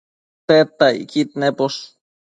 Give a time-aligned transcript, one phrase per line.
[0.47, 1.79] Tedtacquid naposh